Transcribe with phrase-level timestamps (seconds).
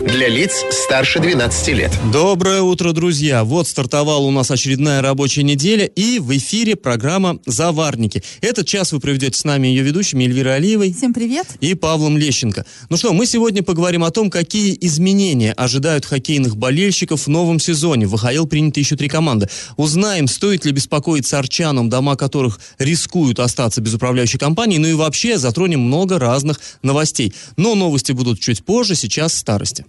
[0.00, 1.90] Для лиц старше 12 лет.
[2.12, 3.42] Доброе утро, друзья!
[3.42, 8.22] Вот стартовала у нас очередная рабочая неделя, и в эфире программа «Заварники».
[8.40, 10.94] Этот час вы проведете с нами ее ведущими Эльвирой Алиевой.
[10.94, 11.48] Всем привет!
[11.60, 12.64] И Павлом Лещенко.
[12.88, 18.06] Ну что, мы сегодня поговорим о том, какие изменения ожидают хоккейных болельщиков в новом сезоне.
[18.06, 19.48] В ВХЛ приняты еще три команды.
[19.76, 25.38] Узнаем, стоит ли беспокоиться арчанам, дома которых рискуют остаться без управляющей компании, ну и вообще
[25.38, 27.34] затронем много разных новостей.
[27.56, 29.84] Но новости будут чуть позже, сейчас старости.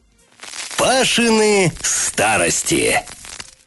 [0.77, 3.03] Пашины старости.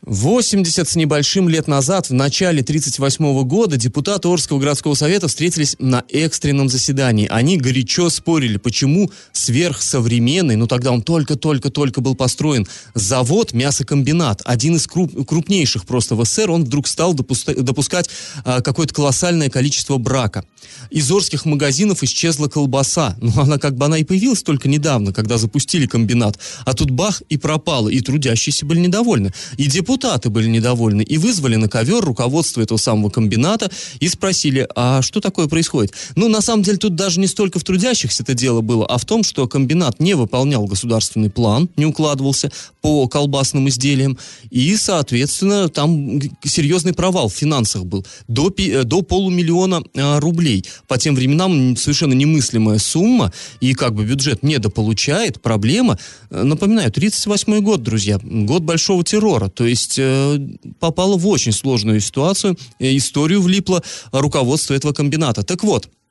[0.05, 6.03] 80 с небольшим лет назад, в начале 1938 года, депутаты Орского городского совета встретились на
[6.09, 7.29] экстренном заседании.
[7.31, 14.89] Они горячо спорили, почему сверхсовременный, ну тогда он только-только-только был построен, завод, мясокомбинат, один из
[14.89, 18.11] круп, крупнейших просто в СССР, он вдруг стал допуска, допускать
[18.45, 20.45] а, какое-то колоссальное количество брака.
[20.91, 23.17] Из Орских магазинов исчезла колбаса.
[23.21, 26.39] Ну она как бы она и появилась только недавно, когда запустили комбинат.
[26.65, 29.33] А тут бах и пропала, и трудящиеся были недовольны.
[29.57, 34.67] И депутаты депутаты были недовольны и вызвали на ковер руководство этого самого комбината и спросили,
[34.75, 35.93] а что такое происходит?
[36.17, 39.05] Ну, на самом деле, тут даже не столько в трудящихся это дело было, а в
[39.05, 44.17] том, что комбинат не выполнял государственный план, не укладывался по колбасным изделиям,
[44.51, 48.07] и, соответственно, там серьезный провал в финансах был.
[48.29, 50.65] До, э, до полумиллиона а, рублей.
[50.89, 55.99] По тем временам совершенно немыслимая сумма, и как бы бюджет недополучает, проблема.
[56.31, 60.39] Э, напоминаю, 38 год, друзья, год большого террора, то есть есть э,
[60.81, 65.43] попало в очень сложную ситуацию, историю влипло руководство этого комбината.
[65.43, 66.02] Так вот, а,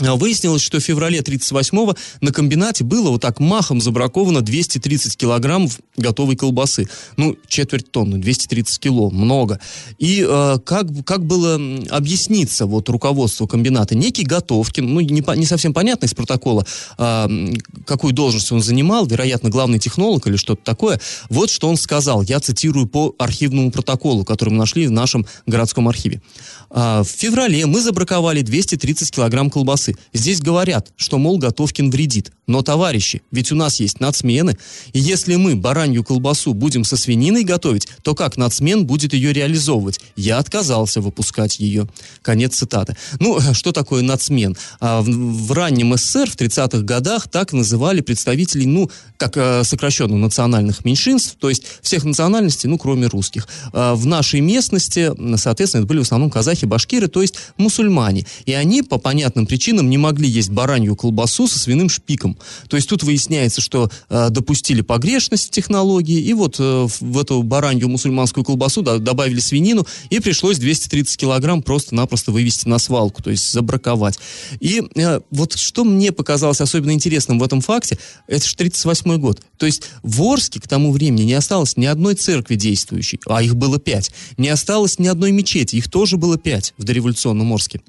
[0.00, 6.36] Выяснилось, что в феврале 1938-го на комбинате было вот так махом забраковано 230 килограммов готовой
[6.36, 6.88] колбасы.
[7.16, 9.58] Ну, четверть тонны, 230 кило, много.
[9.98, 11.60] И э, как, как было
[11.90, 13.96] объясниться вот руководству комбината?
[13.96, 16.64] Некий Готовкин, ну, не, не совсем понятно из протокола,
[16.96, 17.52] э,
[17.84, 21.00] какую должность он занимал, вероятно, главный технолог или что-то такое.
[21.28, 25.88] Вот что он сказал, я цитирую по архивному протоколу, который мы нашли в нашем городском
[25.88, 26.22] архиве.
[26.70, 32.32] Э, в феврале мы забраковали 230 килограмм колбасы Здесь говорят, что, мол, Готовкин вредит.
[32.48, 34.56] Но, товарищи, ведь у нас есть нацмены,
[34.94, 40.00] и если мы баранью колбасу будем со свининой готовить, то как нацмен будет ее реализовывать?
[40.16, 41.86] Я отказался выпускать ее.
[42.22, 42.96] Конец цитаты.
[43.20, 44.56] Ну, что такое нацмен?
[44.80, 50.16] А в, в раннем СССР в 30-х годах так называли представителей, ну, как э, сокращенно
[50.16, 53.46] национальных меньшинств, то есть всех национальностей, ну, кроме русских.
[53.74, 58.24] А в нашей местности, соответственно, это были в основном казахи, башкиры, то есть мусульмане.
[58.46, 62.37] И они по понятным причинам не могли есть баранью колбасу со свиным шпиком.
[62.68, 67.88] То есть тут выясняется, что э, допустили погрешность технологии, и вот э, в эту баранью
[67.88, 73.52] мусульманскую колбасу да, добавили свинину, и пришлось 230 килограмм просто-напросто вывести на свалку, то есть
[73.52, 74.18] забраковать.
[74.60, 79.40] И э, вот что мне показалось особенно интересным в этом факте, это же 38 год.
[79.56, 83.56] То есть в Орске к тому времени не осталось ни одной церкви действующей, а их
[83.56, 84.10] было пять.
[84.36, 87.80] Не осталось ни одной мечети, их тоже было пять в дореволюционном Орске.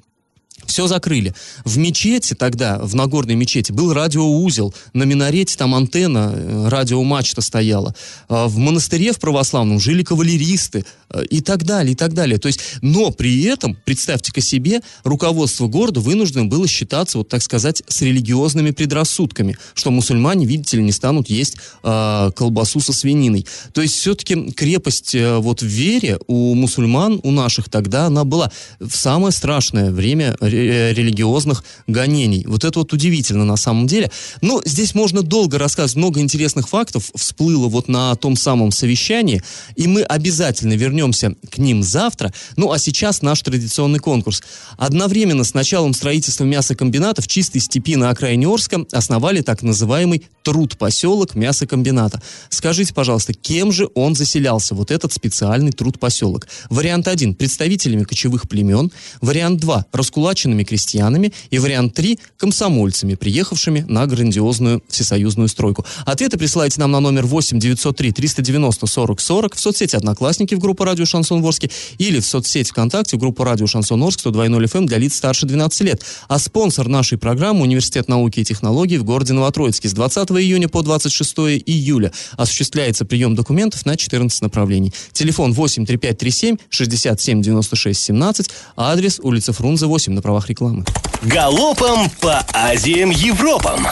[0.70, 1.34] Все закрыли.
[1.64, 4.72] В мечети тогда, в Нагорной мечети, был радиоузел.
[4.92, 7.92] На минарете там антенна, э, радиомачта стояла.
[8.28, 12.38] А в монастыре в православном жили кавалеристы э, и так далее, и так далее.
[12.38, 17.82] То есть, но при этом, представьте-ка себе, руководство города вынуждено было считаться, вот так сказать,
[17.88, 23.44] с религиозными предрассудками, что мусульмане, видите ли, не станут есть э, колбасу со свининой.
[23.72, 28.52] То есть, все-таки крепость э, вот в вере у мусульман, у наших тогда, она была
[28.78, 30.36] в самое страшное время
[30.66, 32.44] религиозных гонений.
[32.46, 34.10] Вот это вот удивительно на самом деле.
[34.40, 39.42] Но здесь можно долго рассказывать, много интересных фактов всплыло вот на том самом совещании,
[39.76, 42.32] и мы обязательно вернемся к ним завтра.
[42.56, 44.42] Ну а сейчас наш традиционный конкурс.
[44.76, 51.34] Одновременно с началом строительства мясокомбината в чистой степи на окраине Орска основали так называемый труд-поселок
[51.34, 52.20] мясокомбината.
[52.48, 56.48] Скажите, пожалуйста, кем же он заселялся, вот этот специальный труд-поселок?
[56.68, 58.90] Вариант 1– представителями кочевых племен.
[59.20, 65.84] Вариант 2– раскулаченными крестьянами, и вариант 3– комсомольцами, приехавшими на грандиозную всесоюзную стройку.
[66.04, 70.84] Ответы присылайте нам на номер 8 903 390 40 40 в соцсети «Одноклассники» в группу
[70.84, 74.98] «Радио Шансон Ворске» или в соцсети ВКонтакте в группу «Радио Шансон Орск» 102.0 FM для
[74.98, 76.02] лиц старше 12 лет.
[76.28, 79.88] А спонсор нашей программы– Университет науки и технологий в городе Новотроицке.
[79.88, 81.34] С 20 июня по 26
[81.66, 84.92] июля осуществляется прием документов на 14 направлений.
[85.12, 90.84] Телефон 8 3537 67 96 17, адрес улица Фрунзе 8 на правах рекламы.
[91.22, 93.86] Галопом по Азиям Европам!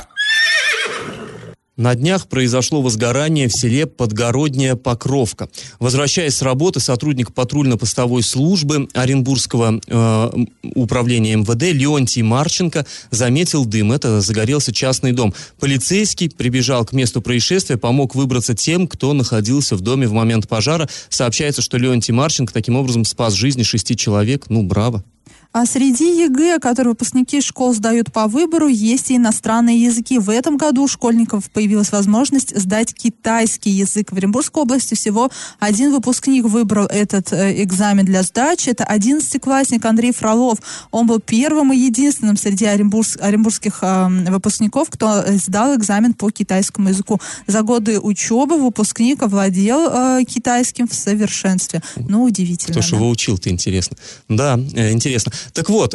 [1.79, 5.49] На днях произошло возгорание в селе Подгородняя Покровка.
[5.79, 10.31] Возвращаясь с работы, сотрудник патрульно-постовой службы Оренбургского э,
[10.75, 13.93] управления МВД Леонтий Марченко заметил дым.
[13.93, 15.33] Это загорелся частный дом.
[15.61, 20.89] Полицейский прибежал к месту происшествия, помог выбраться тем, кто находился в доме в момент пожара.
[21.09, 24.47] Сообщается, что Леонтий Марченко таким образом спас жизни шести человек.
[24.49, 25.05] Ну, браво.
[25.50, 30.19] А среди ЕГЭ, которые выпускники школ сдают по выбору, есть и иностранные языки.
[30.19, 34.12] В этом году у школьников появилась возможность сдать китайский язык.
[34.12, 38.69] В Оренбургской области всего один выпускник выбрал этот э, экзамен для сдачи.
[38.69, 40.59] Это 11-классник Андрей Фролов.
[40.91, 46.91] Он был первым и единственным среди оренбург, оренбургских э, выпускников, кто сдал экзамен по китайскому
[46.91, 47.21] языку.
[47.47, 51.83] За годы учебы выпускник овладел э, китайским в совершенстве.
[51.97, 52.73] Ну, удивительно.
[52.73, 52.87] Кто да.
[52.87, 53.97] же его учил-то, интересно.
[54.29, 55.33] Да, э, интересно.
[55.52, 55.94] Так вот,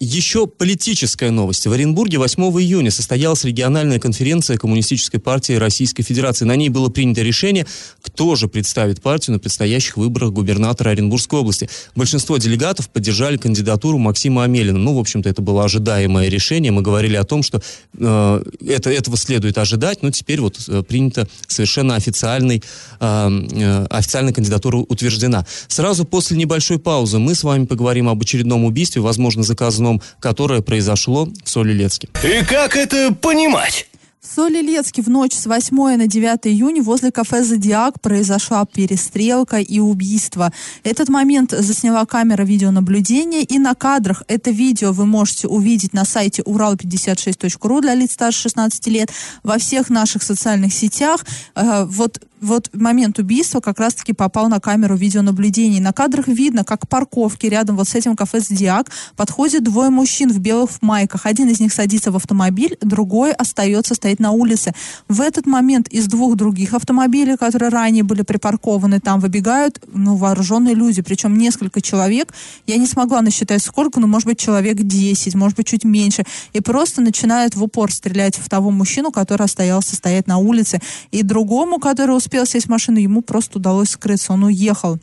[0.00, 1.66] еще политическая новость.
[1.66, 6.44] В Оренбурге 8 июня состоялась региональная конференция Коммунистической партии Российской Федерации.
[6.44, 7.66] На ней было принято решение,
[8.00, 11.68] кто же представит партию на предстоящих выборах губернатора Оренбургской области.
[11.96, 14.78] Большинство делегатов поддержали кандидатуру Максима Амелина.
[14.78, 16.72] Ну, в общем-то, это было ожидаемое решение.
[16.72, 17.62] Мы говорили о том, что
[17.98, 22.62] э, это, этого следует ожидать, но теперь вот э, принято совершенно официальный,
[23.00, 25.46] э, официальная кандидатура утверждена.
[25.68, 31.28] Сразу после небольшой паузы мы с вами поговорим об очередном убийстве, возможно, заказанном, которое произошло
[31.44, 32.08] в Солилецке.
[32.24, 33.86] И как это понимать?
[34.22, 39.80] В Солилецке в ночь с 8 на 9 июня возле кафе «Зодиак» произошла перестрелка и
[39.80, 40.52] убийство.
[40.84, 46.42] Этот момент засняла камера видеонаблюдения, и на кадрах это видео вы можете увидеть на сайте
[46.42, 49.10] урал56.ру для лиц старше 16 лет,
[49.42, 51.26] во всех наших социальных сетях.
[51.56, 55.80] Э, вот вот момент убийства как раз-таки попал на камеру видеонаблюдения.
[55.80, 60.38] На кадрах видно, как парковки рядом вот с этим кафе «Зодиак» подходят двое мужчин в
[60.40, 61.24] белых майках.
[61.24, 64.72] Один из них садится в автомобиль, другой остается стоять на улице.
[65.08, 70.74] В этот момент из двух других автомобилей, которые ранее были припаркованы там, выбегают ну, вооруженные
[70.74, 72.32] люди, причем несколько человек.
[72.66, 76.24] Я не смогла насчитать сколько, но может быть человек 10, может быть чуть меньше.
[76.52, 80.80] И просто начинают в упор стрелять в того мужчину, который остался стоять на улице.
[81.10, 84.98] И другому, который успел сесть в машину, ему просто удалось скрыться, он уехал.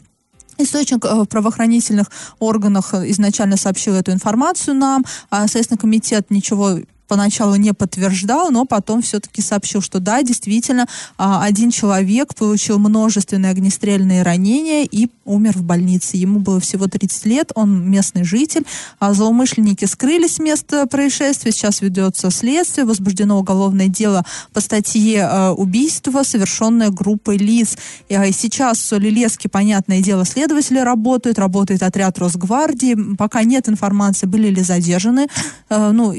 [0.59, 6.79] Источник э, в правоохранительных органах изначально сообщил эту информацию нам, а Следственный комитет ничего
[7.09, 13.51] поначалу не подтверждал, но потом все-таки сообщил, что да, действительно, а, один человек получил множественные
[13.51, 16.17] огнестрельные ранения и умер в больнице.
[16.17, 18.65] Ему было всего 30 лет, он местный житель.
[18.99, 24.23] А злоумышленники скрылись с места происшествия, сейчас ведется следствие, возбуждено уголовное дело
[24.53, 27.75] по статье а, убийства, совершенное группой лиц.
[28.07, 33.15] И сейчас в Солилеске, понятное дело, следователи работают, работает отряд Росгвардии.
[33.17, 35.27] Пока нет информации, были ли задержаны
[35.69, 36.15] а, ну,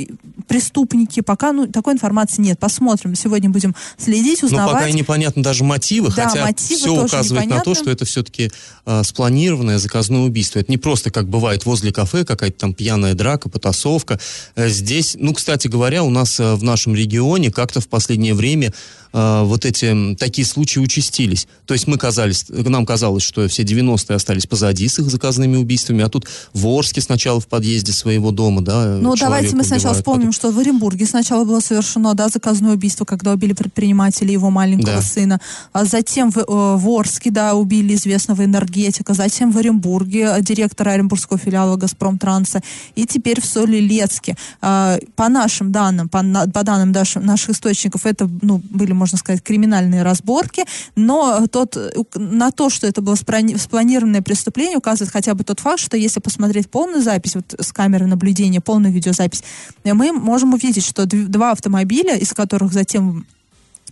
[0.49, 1.21] преступники преступники.
[1.21, 2.59] Пока ну, такой информации нет.
[2.59, 3.15] Посмотрим.
[3.15, 4.73] Сегодня будем следить, узнавать.
[4.73, 7.57] Но пока и непонятно даже мотивы, да, хотя мотивы все указывает непонятно.
[7.57, 8.51] на то, что это все-таки э,
[8.87, 10.59] а, спланированное заказное убийство.
[10.59, 14.19] Это не просто, как бывает возле кафе, какая-то там пьяная драка, потасовка.
[14.57, 18.73] Э, здесь, ну, кстати говоря, у нас э, в нашем регионе как-то в последнее время
[19.13, 21.47] э, вот эти такие случаи участились.
[21.67, 26.05] То есть мы казались, нам казалось, что все 90-е остались позади с их заказными убийствами,
[26.05, 30.29] а тут в Орске сначала в подъезде своего дома, да, Ну, давайте мы сначала вспомним,
[30.29, 30.33] потом...
[30.33, 35.03] что в Оренбурге сначала было совершено, да, заказное убийство, когда убили предпринимателя его маленького да.
[35.03, 35.41] сына.
[35.73, 39.15] А затем в, э, в Орске, да, убили известного энергетика.
[39.15, 42.63] Затем в Оренбурге э, директора Оренбургского филиала «Газпром Транса».
[42.95, 44.37] И теперь в Солилецке.
[44.61, 50.03] А, по нашим данным, по, по данным наших источников, это, ну, были, можно сказать, криминальные
[50.03, 50.65] разборки.
[50.95, 51.77] Но тот,
[52.15, 56.71] на то, что это было спланированное преступление, указывает хотя бы тот факт, что если посмотреть
[56.71, 59.43] полную запись, вот с камеры наблюдения, полную видеозапись,
[59.85, 63.27] мы можем увидеть, что два автомобиля, из которых затем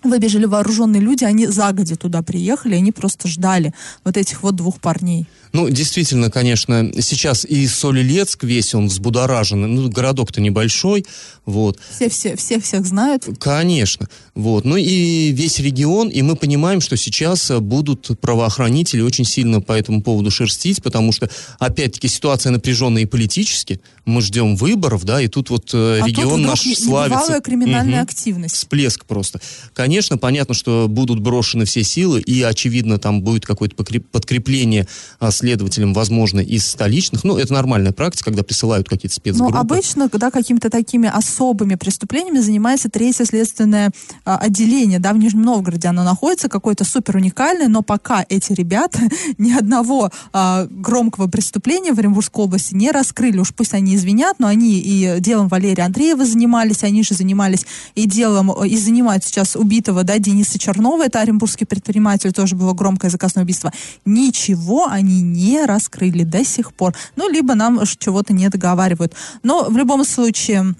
[0.04, 3.74] выбежали вооруженные люди, они загоди туда приехали, они просто ждали
[4.04, 5.26] вот этих вот двух парней.
[5.52, 9.74] Ну, действительно, конечно, сейчас и Солилецк весь, он взбудоражен.
[9.74, 11.06] Ну, городок-то небольшой,
[11.44, 11.78] вот.
[11.90, 13.26] Все, все, все всех знают.
[13.40, 14.64] Конечно, вот.
[14.64, 20.02] Ну и весь регион, и мы понимаем, что сейчас будут правоохранители очень сильно по этому
[20.02, 23.80] поводу шерстить, потому что, опять-таки, ситуация напряженная и политически.
[24.04, 27.40] Мы ждем выборов, да, и тут вот э, а регион тут наш славится.
[27.40, 28.10] криминальная угу.
[28.10, 28.54] активность.
[28.54, 29.40] Всплеск просто.
[29.74, 34.86] Конечно, понятно, что будут брошены все силы, и, очевидно, там будет какое-то подкрепление
[35.18, 37.24] а, следователям, возможно, из столичных.
[37.24, 39.52] Ну, это нормальная практика, когда присылают какие-то спецгруппы.
[39.52, 43.90] Ну, обычно, когда какими-то такими особыми преступлениями занимается третье следственное
[44.24, 49.00] а, отделение, да, в Нижнем Новгороде оно находится, какое-то супер уникальное, но пока эти ребята
[49.38, 53.38] ни одного а, громкого преступления в Оренбургской области не раскрыли.
[53.38, 58.06] Уж пусть они извинят, но они и делом Валерия Андреева занимались, они же занимались и
[58.06, 63.44] делом, и занимают сейчас убитого, да, Дениса Чернова, это оренбургский предприниматель, тоже было громкое заказное
[63.44, 63.72] убийство.
[64.04, 66.94] Ничего они не раскрыли до сих пор.
[67.16, 69.14] Ну, либо нам чего-то не договаривают.
[69.42, 70.74] Но в любом случае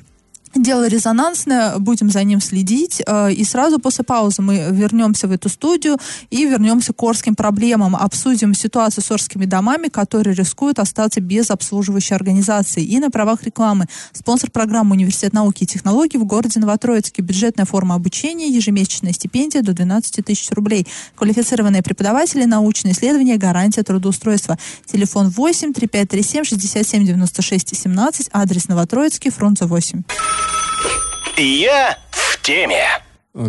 [0.58, 3.00] Дело резонансное, будем за ним следить.
[3.06, 5.98] Э, и сразу после паузы мы вернемся в эту студию
[6.30, 7.94] и вернемся к Орским проблемам.
[7.94, 12.82] Обсудим ситуацию с Орскими домами, которые рискуют остаться без обслуживающей организации.
[12.82, 13.86] И на правах рекламы.
[14.12, 17.22] Спонсор программы Университет науки и технологий в городе Новотроицке.
[17.22, 20.88] Бюджетная форма обучения, ежемесячная стипендия до 12 тысяч рублей.
[21.14, 24.58] Квалифицированные преподаватели, научные исследования, гарантия трудоустройства.
[24.86, 28.30] Телефон 8 3537 67 96 17.
[28.32, 30.02] Адрес Новотроицкий, фронт 8.
[31.40, 33.00] Я в теме.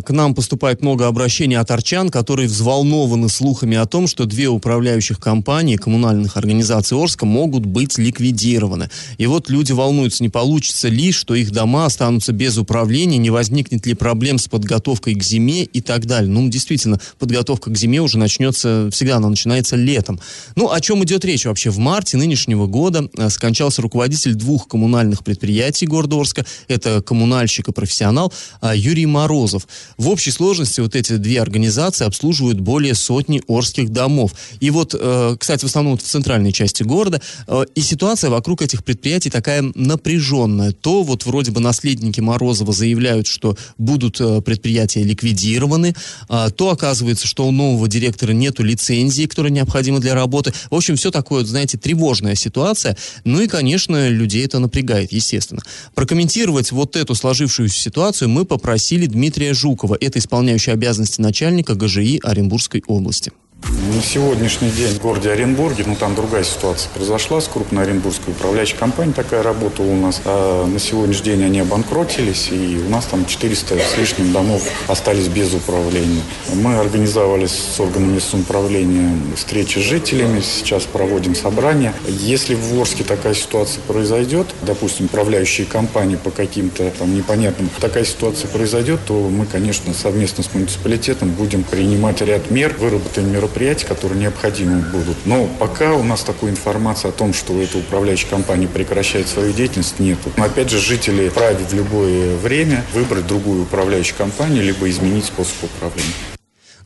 [0.05, 5.19] К нам поступает много обращений от арчан, которые взволнованы слухами о том, что две управляющих
[5.19, 8.91] компании коммунальных организаций Орска могут быть ликвидированы.
[9.17, 13.87] И вот люди волнуются, не получится ли, что их дома останутся без управления, не возникнет
[13.87, 16.29] ли проблем с подготовкой к зиме и так далее.
[16.29, 20.19] Ну, действительно, подготовка к зиме уже начнется, всегда она начинается летом.
[20.55, 21.71] Ну, о чем идет речь вообще?
[21.71, 26.45] В марте нынешнего года э, скончался руководитель двух коммунальных предприятий города Орска.
[26.67, 28.31] Это коммунальщик и профессионал
[28.61, 29.67] э, Юрий Морозов.
[29.97, 34.33] В общей сложности вот эти две организации обслуживают более сотни орских домов.
[34.59, 37.21] И вот, э, кстати, в основном в центральной части города.
[37.47, 40.71] Э, и ситуация вокруг этих предприятий такая напряженная.
[40.71, 45.95] То вот вроде бы наследники Морозова заявляют, что будут э, предприятия ликвидированы,
[46.27, 50.53] а, то оказывается, что у нового директора нету лицензии, которая необходима для работы.
[50.69, 52.97] В общем, все такое, знаете, тревожная ситуация.
[53.23, 55.61] Ну и, конечно, людей это напрягает, естественно.
[55.95, 59.97] Прокомментировать вот эту сложившуюся ситуацию мы попросили Дмитрия Жукова.
[59.99, 63.31] Это исполняющий обязанности начальника ГЖИ Оренбургской области.
[63.63, 68.77] На сегодняшний день в городе Оренбурге, ну там другая ситуация произошла с крупной оренбургской управляющей
[68.77, 70.21] компанией, такая работала у нас.
[70.23, 75.27] А на сегодняшний день они обанкротились, и у нас там 400 с лишним домов остались
[75.27, 76.21] без управления.
[76.53, 81.93] Мы организовали с органами самоуправления встречи с жителями, сейчас проводим собрания.
[82.07, 88.47] Если в Орске такая ситуация произойдет, допустим, управляющие компании по каким-то там непонятным, такая ситуация
[88.49, 94.19] произойдет, то мы, конечно, совместно с муниципалитетом будем принимать ряд мер, выработаем мероприятия мероприятий, которые
[94.19, 95.17] необходимы будут.
[95.25, 99.99] Но пока у нас такой информации о том, что эта управляющая компания прекращает свою деятельность,
[99.99, 100.31] нету.
[100.37, 105.63] Но опять же, жители вправе в любое время выбрать другую управляющую компанию, либо изменить способ
[105.63, 106.38] управления.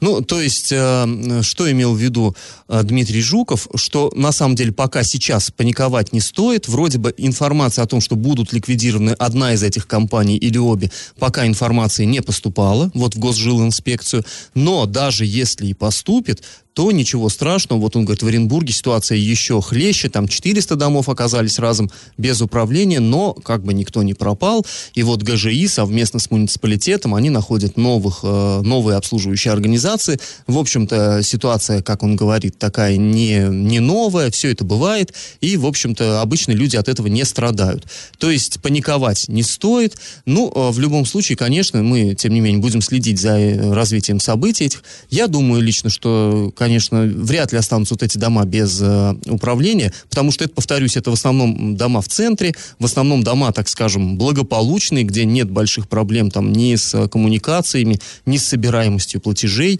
[0.03, 2.35] Ну, то есть, э, что имел в виду
[2.67, 6.67] э, Дмитрий Жуков, что на самом деле пока сейчас паниковать не стоит.
[6.67, 11.47] Вроде бы информация о том, что будут ликвидированы одна из этих компаний или обе, пока
[11.47, 14.25] информации не поступала, вот в Госжилинспекцию.
[14.53, 16.43] Но даже если и поступит,
[16.73, 17.79] то ничего страшного.
[17.79, 22.99] Вот он говорит, в Оренбурге ситуация еще хлеще, там 400 домов оказались разом без управления,
[22.99, 24.65] но как бы никто не пропал.
[24.95, 29.92] И вот ГЖИ совместно с муниципалитетом, они находят новых, э, новые обслуживающие организации.
[30.47, 35.65] В общем-то, ситуация, как он говорит, такая не, не новая, все это бывает, и, в
[35.65, 37.85] общем-то, обычно люди от этого не страдают.
[38.17, 39.95] То есть паниковать не стоит.
[40.25, 44.19] Ну, э, в любом случае, конечно, мы, тем не менее, будем следить за э, развитием
[44.19, 44.83] событий этих.
[45.09, 50.31] Я думаю лично, что, конечно, вряд ли останутся вот эти дома без э, управления, потому
[50.31, 55.03] что это, повторюсь, это в основном дома в центре, в основном дома, так скажем, благополучные,
[55.03, 59.79] где нет больших проблем там ни с э, коммуникациями, ни с собираемостью платежей,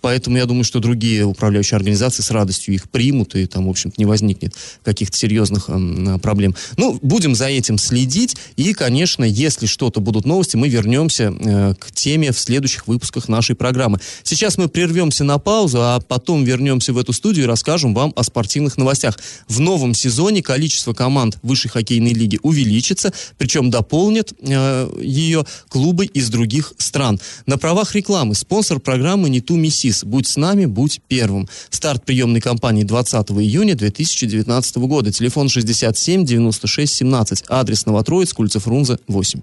[0.01, 3.95] поэтому я думаю, что другие управляющие организации с радостью их примут, и там, в общем-то,
[3.97, 6.55] не возникнет каких-то серьезных э, проблем.
[6.77, 11.91] Ну, будем за этим следить, и, конечно, если что-то будут новости, мы вернемся э, к
[11.91, 13.99] теме в следующих выпусках нашей программы.
[14.23, 18.23] Сейчас мы прервемся на паузу, а потом вернемся в эту студию и расскажем вам о
[18.23, 19.19] спортивных новостях.
[19.47, 26.29] В новом сезоне количество команд высшей хоккейной лиги увеличится, причем дополнят э, ее клубы из
[26.29, 27.19] других стран.
[27.45, 29.90] На правах рекламы спонсор программы «Не ту Миссис».
[30.03, 31.47] Будь с нами, будь первым.
[31.69, 35.11] Старт приемной кампании 20 июня 2019 года.
[35.11, 37.43] Телефон 67 96 17.
[37.49, 39.41] Адрес Новотроицк, улица Фрунзе, 8.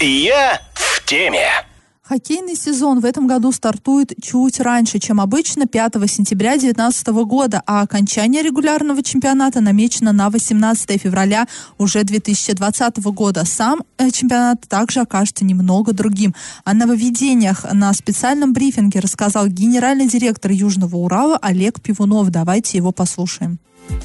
[0.00, 1.67] Я в теме.
[2.08, 7.82] Хоккейный сезон в этом году стартует чуть раньше, чем обычно, 5 сентября 2019 года, а
[7.82, 11.46] окончание регулярного чемпионата намечено на 18 февраля
[11.76, 13.44] уже 2020 года.
[13.44, 16.34] Сам э, чемпионат также окажется немного другим.
[16.64, 22.30] О нововведениях на специальном брифинге рассказал генеральный директор Южного Урала Олег Пивунов.
[22.30, 23.58] Давайте его послушаем.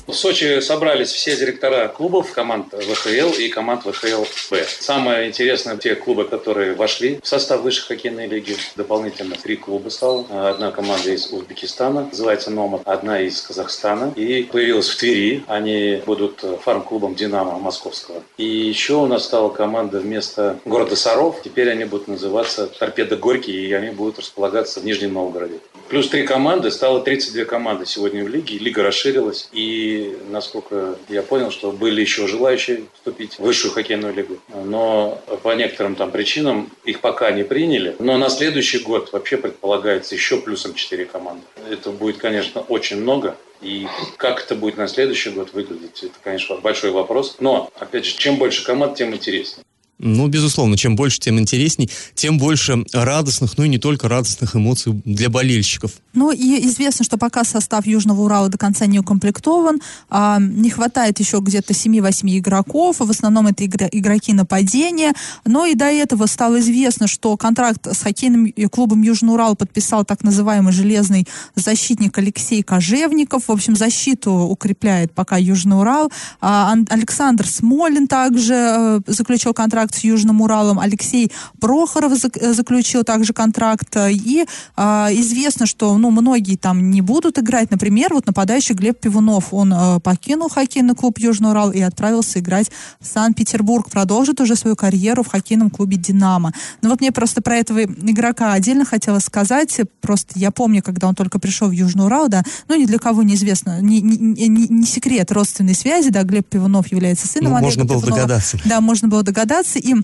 [0.05, 4.63] В Сочи собрались все директора клубов, команд ВХЛ и команд ВХЛ-Б.
[4.79, 10.25] Самое интересное, те клубы, которые вошли в состав высшей хоккейной лиги, дополнительно три клуба стало.
[10.29, 14.13] Одна команда из Узбекистана, называется Номад, одна из Казахстана.
[14.15, 18.21] И появилась в Твери, они будут фарм-клубом «Динамо» московского.
[18.37, 23.67] И еще у нас стала команда вместо города Саров, теперь они будут называться «Торпедо Горький»,
[23.67, 25.59] и они будут располагаться в Нижнем Новгороде.
[25.89, 29.49] Плюс три команды, стало 32 команды сегодня в лиге, лига расширилась.
[29.51, 34.39] И, насколько я понял, что были еще желающие вступить в высшую хоккейную лигу.
[34.65, 37.95] Но по некоторым там причинам их пока не приняли.
[37.99, 41.43] Но на следующий год вообще предполагается еще плюсом 4 команды.
[41.69, 43.35] Это будет, конечно, очень много.
[43.61, 43.87] И
[44.17, 47.37] как это будет на следующий год выглядеть, это, конечно, большой вопрос.
[47.39, 49.63] Но, опять же, чем больше команд, тем интереснее.
[49.99, 55.01] Ну, безусловно, чем больше, тем интересней, тем больше радостных, ну и не только радостных эмоций
[55.05, 55.91] для болельщиков.
[56.13, 61.19] Ну и известно, что пока состав Южного Урала до конца не укомплектован, а, не хватает
[61.19, 65.13] еще где-то 7-8 игроков, в основном это игр, игроки нападения,
[65.45, 70.23] но и до этого стало известно, что контракт с хоккейным клубом Южный Урал подписал так
[70.23, 78.07] называемый железный защитник Алексей Кожевников, в общем, защиту укрепляет пока Южный Урал, а, Александр Смолин
[78.07, 80.79] также э, заключил контракт с Южным Уралом.
[80.79, 83.95] Алексей Прохоров э, заключил также контракт.
[84.09, 87.71] И а, известно, что ну, многие там не будут играть.
[87.71, 89.53] Например, вот нападающий Глеб Пивунов.
[89.53, 93.89] Он а, покинул хоккейный клуб Южный Урал и отправился играть в Санкт-Петербург.
[93.89, 96.53] Продолжит уже свою карьеру в хоккейном клубе «Динамо».
[96.81, 99.81] Ну вот мне просто про этого игрока отдельно хотелось сказать.
[100.01, 103.23] Просто я помню, когда он только пришел в Южный Урал, да, ну ни для кого
[103.23, 107.67] неизвестно, не, не, не, не секрет родственной связи, да, Глеб Пивунов является сыном ну, Олега
[107.67, 108.21] Можно было Пивунова.
[108.21, 108.59] догадаться.
[108.65, 109.72] Да, можно было догадаться.
[109.79, 109.95] И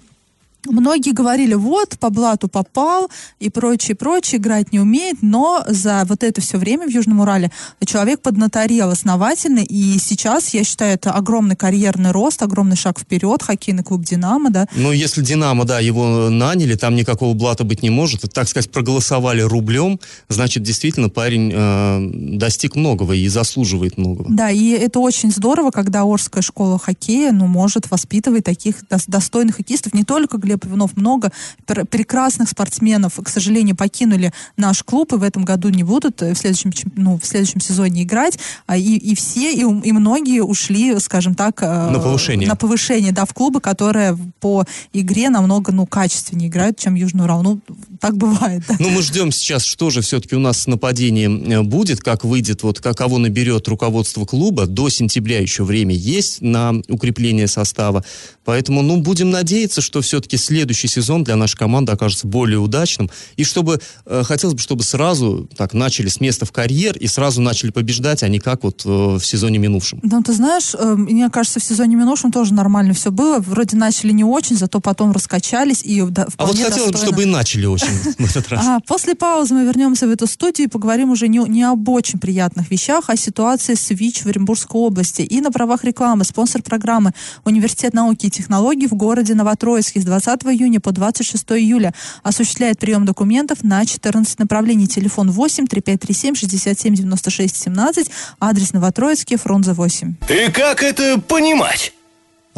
[0.68, 6.24] Многие говорили, вот, по блату попал и прочее, прочее, играть не умеет, но за вот
[6.24, 7.52] это все время в Южном Урале
[7.86, 13.84] человек поднаторел основательно, и сейчас, я считаю, это огромный карьерный рост, огромный шаг вперед, хоккейный
[13.84, 14.68] клуб «Динамо», да.
[14.76, 19.42] Ну, если «Динамо», да, его наняли, там никакого блата быть не может, так сказать, проголосовали
[19.42, 24.26] рублем, значит, действительно, парень э, достиг многого и заслуживает многого.
[24.30, 28.76] Да, и это очень здорово, когда Орская школа хоккея, ну, может воспитывать таких
[29.08, 31.32] достойных хоккеистов, не только Глеб Иванов, много
[31.66, 36.34] пр- прекрасных спортсменов, к сожалению, покинули наш клуб и в этом году не будут э,
[36.34, 38.40] в следующем, ну, в следующем сезоне играть.
[38.66, 41.62] А, и, и все, и, и многие ушли, скажем так...
[41.62, 42.48] Э, на повышение.
[42.48, 47.44] На повышение, да, в клубы, которые по игре намного, ну, качественнее играют, чем Южный Урал.
[47.44, 47.60] Ну,
[48.00, 48.64] так бывает.
[48.68, 48.76] Да.
[48.80, 52.64] Ну, мы ждем сейчас, что же все-таки у нас с нападением э, будет, как выйдет,
[52.64, 54.66] вот как, кого наберет руководство клуба.
[54.68, 58.04] До сентября еще время есть на укрепление состава.
[58.46, 63.10] Поэтому, ну, будем надеяться, что все-таки следующий сезон для нашей команды окажется более удачным.
[63.36, 67.42] И чтобы, э, хотелось бы, чтобы сразу так начали с места в карьер и сразу
[67.42, 70.00] начали побеждать, а не как вот э, в сезоне минувшем.
[70.04, 73.40] Ну, ты знаешь, э, мне кажется, в сезоне минувшем тоже нормально все было.
[73.40, 75.82] Вроде начали не очень, зато потом раскачались.
[75.84, 78.66] И, да, а вот хотелось бы, чтобы и начали очень в этот раз.
[78.66, 82.20] А, после паузы мы вернемся в эту студию и поговорим уже не, не об очень
[82.20, 85.22] приятных вещах, а о ситуации с ВИЧ в Оренбургской области.
[85.22, 87.14] И на правах рекламы спонсор программы
[87.46, 93.06] Университет науки и технологий в городе Новотроицке с 20 июня по 26 июля осуществляет прием
[93.06, 94.88] документов на 14 направлений.
[94.88, 100.16] Телефон 8 3537 67 96 17, адрес Новотроицкий, Фрунзе 8.
[100.30, 101.94] И как это понимать?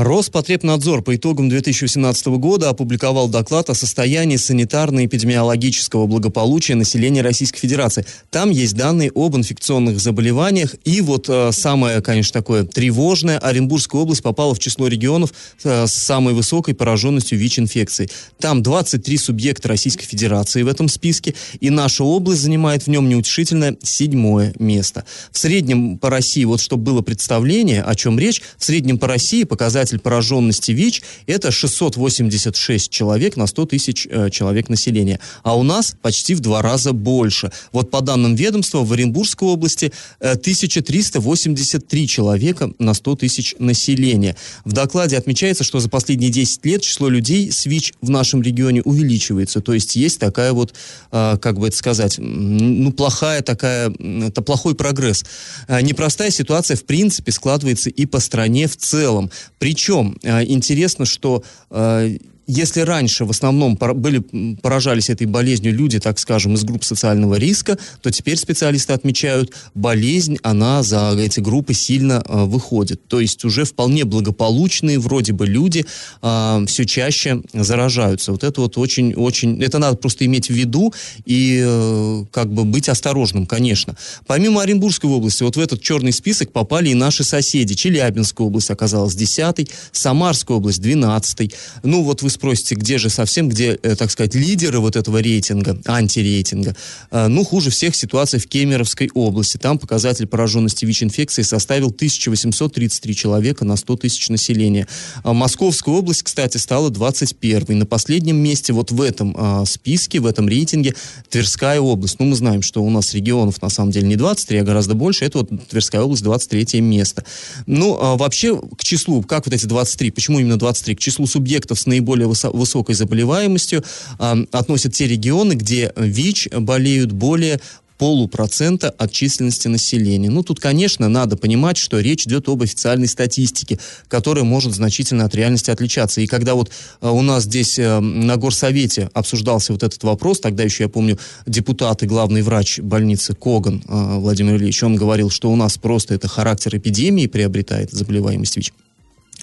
[0.02, 8.08] Роспотребнадзор по итогам 2018 года опубликовал доклад о состоянии санитарно-эпидемиологического благополучия населения Российской Федерации.
[8.32, 10.74] Там есть данные об инфекционных заболеваниях.
[10.86, 15.34] И вот э, самое, конечно, такое тревожное, Оренбургская область попала в число регионов
[15.64, 18.10] э, с самой высокой пораженностью ВИЧ-инфекцией.
[18.40, 23.78] Там 23 субъекта Российской Федерации в этом списке, и наша область занимает в нем неутешительное
[23.84, 25.06] седьмое место.
[25.32, 29.44] В среднем по России, вот чтобы было представление, о чем речь, в среднем по России
[29.44, 35.20] показатель показатель пораженности ВИЧ– это 686 человек на 100 тысяч э, человек населения.
[35.44, 37.52] А у нас почти в два раза больше.
[37.72, 44.36] Вот по данным ведомства, в Оренбургской области э, 1383 человека на 100 тысяч населения.
[44.66, 48.82] В докладе отмечается, что за последние 10 лет число людей с ВИЧ в нашем регионе
[48.82, 49.62] увеличивается.
[49.62, 50.74] То есть есть такая вот,
[51.12, 55.26] э, как бы это сказать, ну, плохая такая, это плохой прогресс.
[55.68, 59.32] Э, непростая ситуация, в принципе, складывается и по стране в целом.
[59.60, 59.81] Причем
[60.24, 62.18] э, интересно, что э,
[62.52, 64.20] если раньше в основном были,
[64.62, 70.38] поражались этой болезнью люди, так скажем, из групп социального риска, то теперь специалисты отмечают, болезнь,
[70.44, 73.08] она за эти группы сильно э, выходит.
[73.08, 75.86] То есть уже вполне благополучные вроде бы люди
[76.22, 78.34] э, все чаще заражаются.
[78.34, 80.94] Вот это вот очень-очень, это надо просто иметь в виду
[81.26, 83.96] и э, как бы быть осторожным, конечно.
[84.28, 87.76] Помимо Оренбургской области, вот в этот черный список попали и наши соседи.
[87.76, 93.78] Челябинская область оказалась 10 Самарская область 12 Ну вот вы спросите, где же совсем, где,
[93.84, 96.76] э, так сказать, лидеры вот этого рейтинга, антирейтинга.
[97.12, 99.58] Э, ну, хуже всех ситуация в Кемеровской области.
[99.58, 104.88] Там показатель пораженности ВИЧ-инфекцией составил 1833 человека на 100 тысяч населения.
[105.24, 110.26] А Московская область, кстати, стала 21 На последнем месте вот в этом а, списке, в
[110.26, 110.96] этом рейтинге
[111.30, 112.20] Тверская область.
[112.20, 115.26] Ну, мы знаем, что у нас регионов на самом деле не 23, а гораздо больше.
[115.26, 117.24] Это вот Тверская область, 23 место.
[117.68, 120.96] Ну, а вообще, к числу, как вот эти 23, почему именно 23?
[120.96, 123.84] К числу субъектов с наиболее высокой заболеваемостью
[124.20, 127.60] а, относят те регионы, где ВИЧ болеют более
[128.02, 130.32] полупроцента от численности населения.
[130.32, 135.36] Ну, тут, конечно, надо понимать, что речь идет об официальной статистике, которая может значительно от
[135.36, 136.20] реальности отличаться.
[136.20, 140.64] И когда вот э, у нас здесь э, на горсовете обсуждался вот этот вопрос, тогда
[140.64, 145.52] еще, я помню, депутат и главный врач больницы Коган э, Владимир Ильич, он говорил, что
[145.52, 148.74] у нас просто это характер эпидемии приобретает заболеваемость ВИЧ.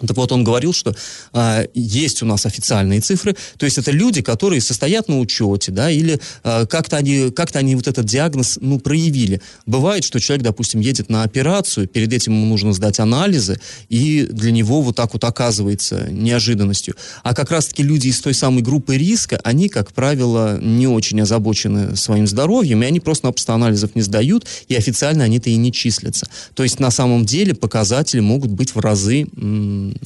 [0.07, 0.95] Так вот, он говорил, что
[1.33, 5.91] э, есть у нас официальные цифры, то есть это люди, которые состоят на учете, да,
[5.91, 9.41] или э, как-то они, как-то они вот этот диагноз, ну, проявили.
[9.67, 14.51] Бывает, что человек, допустим, едет на операцию, перед этим ему нужно сдать анализы, и для
[14.53, 16.95] него вот так вот оказывается неожиданностью.
[17.23, 21.97] А как раз-таки люди из той самой группы риска, они, как правило, не очень озабочены
[21.97, 26.29] своим здоровьем, и они просто-напросто анализов не сдают, и официально они-то и не числятся.
[26.55, 29.27] То есть на самом деле показатели могут быть в разы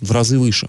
[0.01, 0.69] в разы выше.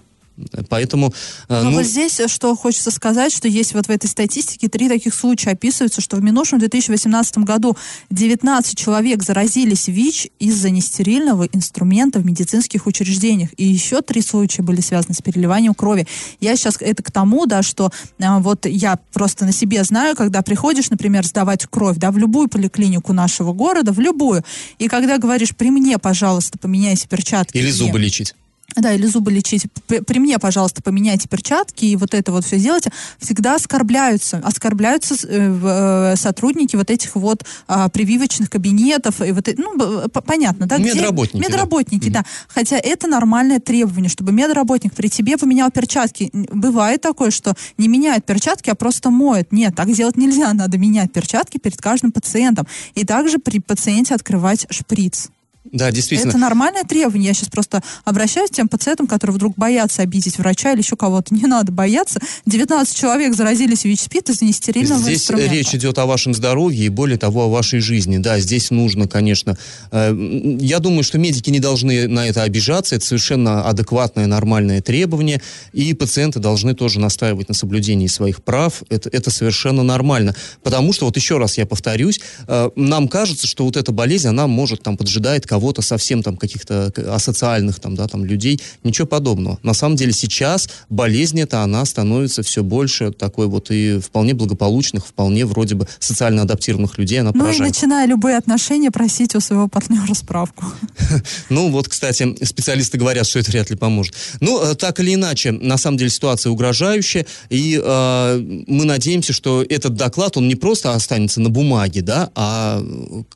[0.68, 1.12] Поэтому...
[1.48, 4.68] Э, Но ну, вот здесь, э, что хочется сказать, что есть вот в этой статистике
[4.68, 7.76] три таких случая описываются, что в минувшем 2018 году
[8.10, 13.50] 19 человек заразились ВИЧ из-за нестерильного инструмента в медицинских учреждениях.
[13.56, 16.06] И еще три случая были связаны с переливанием крови.
[16.40, 20.42] Я сейчас это к тому, да, что а, вот я просто на себе знаю, когда
[20.42, 24.42] приходишь, например, сдавать кровь, да, в любую поликлинику нашего города, в любую,
[24.78, 27.56] и когда говоришь, при мне, пожалуйста, поменяйте перчатки.
[27.56, 28.34] Или зубы лечить.
[28.76, 29.66] Да, или зубы лечить.
[29.86, 32.90] При мне, пожалуйста, поменяйте перчатки и вот это вот все сделайте.
[33.18, 34.38] Всегда оскорбляются.
[34.44, 39.20] Оскорбляются э, э, сотрудники вот этих вот а, прививочных кабинетов.
[39.20, 40.78] И вот, ну, понятно, да?
[40.78, 41.42] Медработники.
[41.42, 41.52] Где?
[41.52, 42.20] Медработники, да.
[42.20, 42.26] да.
[42.48, 46.30] Хотя это нормальное требование, чтобы медработник при тебе поменял перчатки.
[46.32, 49.52] Бывает такое, что не меняют перчатки, а просто моют.
[49.52, 50.52] Нет, так делать нельзя.
[50.52, 52.66] Надо менять перчатки перед каждым пациентом.
[52.94, 55.30] И также при пациенте открывать шприц.
[55.64, 56.30] Да, действительно.
[56.30, 57.28] Это нормальное требование.
[57.28, 61.34] Я сейчас просто обращаюсь к тем пациентам, которые вдруг боятся обидеть врача или еще кого-то.
[61.34, 62.20] Не надо бояться.
[62.44, 67.44] 19 человек заразились ВИЧ-СПИД из-за нестерильного здесь речь идет о вашем здоровье и, более того,
[67.44, 68.18] о вашей жизни.
[68.18, 69.56] Да, здесь нужно, конечно...
[69.90, 70.14] Э,
[70.60, 72.94] я думаю, что медики не должны на это обижаться.
[72.96, 75.40] Это совершенно адекватное, нормальное требование.
[75.72, 78.82] И пациенты должны тоже настаивать на соблюдении своих прав.
[78.90, 80.34] Это, это совершенно нормально.
[80.62, 84.46] Потому что, вот еще раз я повторюсь, э, нам кажется, что вот эта болезнь, она
[84.46, 89.60] может там поджидает кого-то совсем там каких-то асоциальных там, да, там людей, ничего подобного.
[89.62, 95.06] На самом деле сейчас болезнь эта, она становится все больше такой вот и вполне благополучных,
[95.06, 97.60] вполне вроде бы социально адаптированных людей она ну поражает.
[97.60, 100.64] и начиная любые отношения просить у своего партнера справку.
[101.50, 104.14] Ну вот, кстати, специалисты говорят, что это вряд ли поможет.
[104.40, 109.62] Ну, э, так или иначе, на самом деле ситуация угрожающая, и э, мы надеемся, что
[109.62, 112.82] этот доклад, он не просто останется на бумаге, да, а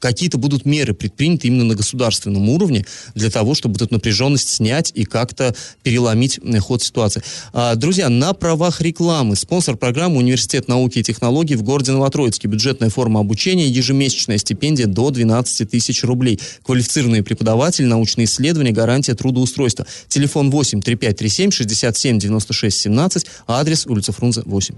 [0.01, 4.92] какие-то будут меры предприняты именно на государственном государственном уровне для того, чтобы эту напряженность снять
[4.94, 7.23] и как-то переломить ход ситуации.
[7.53, 12.49] А, друзья, на правах рекламы спонсор программы Университет науки и технологий в городе Новотроицке.
[12.49, 16.40] Бюджетная форма обучения, ежемесячная стипендия до 12 тысяч рублей.
[16.64, 19.87] Квалифицированные преподаватели, научные исследования, гарантия трудоустройства.
[20.09, 24.75] Телефон 8 3537 67 96 17, адрес улица Фрунзе 8.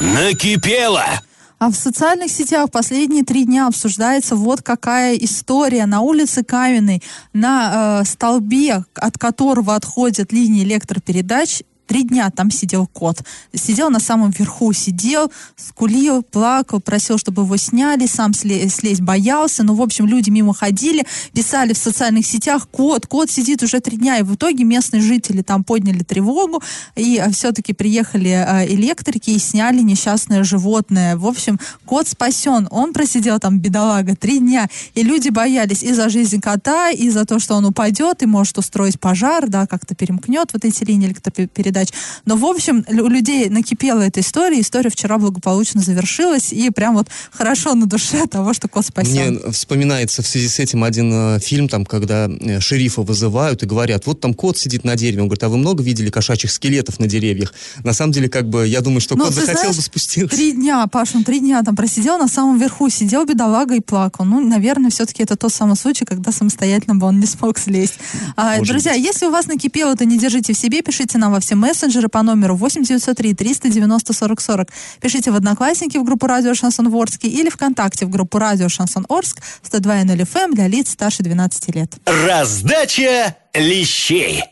[0.00, 1.20] Накипело!
[1.60, 5.84] А в социальных сетях последние три дня обсуждается вот какая история.
[5.84, 7.02] На улице Каменной,
[7.34, 13.18] на э, столбе, от которого отходят линии электропередач, Три дня там сидел кот.
[13.52, 19.64] Сидел на самом верху, сидел, скулил, плакал, просил, чтобы его сняли, сам слезть, боялся.
[19.64, 23.96] Ну, в общем, люди мимо ходили, писали в социальных сетях, кот, кот сидит уже три
[23.96, 24.18] дня.
[24.18, 26.62] И в итоге местные жители там подняли тревогу,
[26.94, 31.16] и э, все-таки приехали э, электрики и сняли несчастное животное.
[31.16, 32.68] В общем, кот спасен.
[32.70, 34.68] Он просидел там, бедолага, три дня.
[34.94, 38.58] И люди боялись и за жизнь кота, и за то, что он упадет, и может
[38.58, 41.88] устроить пожар, да, как-то перемкнет вот эти линии электропередач передач.
[42.26, 47.08] Но, в общем, у людей накипела эта история, история вчера благополучно завершилась, и прям вот
[47.30, 49.10] хорошо на душе того, что кот спасен.
[49.10, 53.66] Мне вспоминается в связи с этим один э, фильм, там, когда э, шерифа вызывают и
[53.66, 55.22] говорят, вот там кот сидит на дереве.
[55.22, 57.52] Он говорит, а вы много видели кошачьих скелетов на деревьях?
[57.84, 60.36] На самом деле, как бы, я думаю, что Ну, кот ты захотел знаешь, бы спуститься.
[60.36, 64.24] Три дня, Паш, он три дня там просидел на самом верху, сидел бедолага и плакал.
[64.24, 67.94] Ну, наверное, все-таки это тот самый случай, когда самостоятельно бы он не смог слезть.
[68.36, 71.54] А, друзья, если у вас накипело, то не держите в себе, пишите нам во все
[71.60, 74.68] мессенджеры по номеру 8903 390 40 40.
[75.00, 79.38] Пишите в Одноклассники в группу Радио Шансон Орск или ВКонтакте в группу Радио Шансон Орск
[79.62, 81.92] 102.0 FM для лиц старше 12 лет.
[82.06, 84.42] Раздача лещей.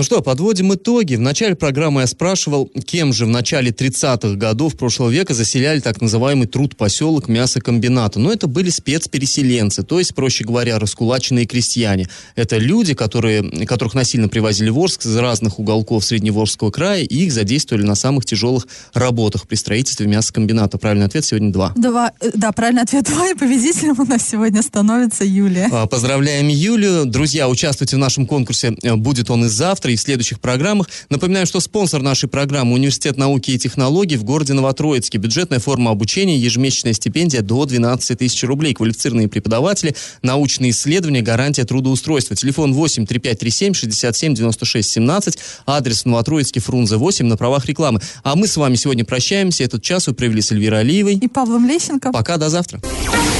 [0.00, 1.16] Ну что, подводим итоги.
[1.16, 6.00] В начале программы я спрашивал, кем же в начале 30-х годов прошлого века заселяли так
[6.00, 8.18] называемый труд-поселок мясокомбината.
[8.18, 12.08] Но это были спецпереселенцы, то есть, проще говоря, раскулаченные крестьяне.
[12.34, 17.30] Это люди, которые, которых насильно привозили в Орск из разных уголков Средневолжского края, и их
[17.30, 20.78] задействовали на самых тяжелых работах при строительстве мясокомбината.
[20.78, 21.74] Правильный ответ сегодня два.
[21.76, 25.68] Два, э, да, правильный ответ два, и победителем у нас сегодня становится Юлия.
[25.70, 27.04] А, Поздравляем Юлию.
[27.04, 28.70] Друзья, участвуйте в нашем конкурсе.
[28.96, 30.88] Будет он и завтра, и в следующих программах.
[31.08, 35.18] Напоминаем, что спонсор нашей программы Университет науки и технологий в городе Новотроицке.
[35.18, 38.74] Бюджетная форма обучения, ежемесячная стипендия до 12 тысяч рублей.
[38.74, 42.36] Квалифицированные преподаватели, научные исследования, гарантия трудоустройства.
[42.36, 45.38] Телефон 8 3537 67 96 17.
[45.66, 48.00] Адрес Новотроицкий, Фрунзе 8 на правах рекламы.
[48.22, 49.64] А мы с вами сегодня прощаемся.
[49.64, 51.14] Этот час вы провели с Эльвирой Алиевой.
[51.14, 52.12] И Павлом Лещенко.
[52.12, 52.80] Пока, до завтра.